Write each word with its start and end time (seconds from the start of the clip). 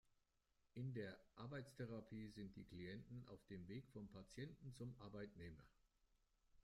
In 0.73 0.95
der 0.95 1.15
Arbeitstherapie 1.35 2.27
sind 2.29 2.55
die 2.55 2.63
Klienten 2.65 3.23
auf 3.27 3.45
dem 3.51 3.67
Weg 3.67 3.87
vom 3.91 4.09
Patienten 4.09 4.73
zum 4.73 4.95
Arbeitnehmer. 4.99 5.69